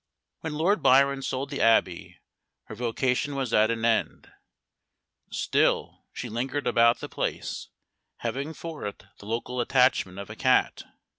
[0.39, 2.17] When Lord Byron sold the Abbey
[2.63, 4.31] her vocation was at an end,
[5.29, 7.67] still she lingered about the place,
[8.17, 10.81] having for it the local attachment of a cat.